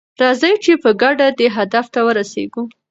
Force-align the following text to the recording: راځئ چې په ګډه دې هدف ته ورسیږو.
راځئ 0.21 0.53
چې 0.63 0.73
په 0.83 0.89
ګډه 1.01 1.27
دې 1.39 1.47
هدف 1.57 1.85
ته 1.93 1.99
ورسیږو. 2.07 2.63